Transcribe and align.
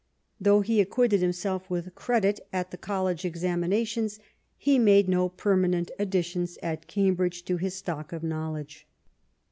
Though 0.39 0.61
he 0.61 0.81
acquitted 0.81 1.21
himself 1.21 1.69
with 1.69 1.93
credit 1.93 2.39
at 2.51 2.71
the 2.71 2.77
College 2.79 3.23
examinations, 3.23 4.17
he 4.57 4.79
made 4.79 5.07
no 5.07 5.29
permanent 5.29 5.91
additions 5.99 6.57
at 6.63 6.87
Cambridge 6.87 7.45
to 7.45 7.57
his 7.57 7.75
stock 7.75 8.11
of 8.11 8.23
knowledge. 8.23 8.87